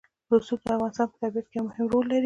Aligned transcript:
رسوب 0.33 0.59
د 0.65 0.67
افغانستان 0.75 1.07
په 1.11 1.17
طبیعت 1.21 1.45
کې 1.49 1.55
یو 1.57 1.63
مهم 1.67 1.85
رول 1.91 2.05
لري. 2.09 2.19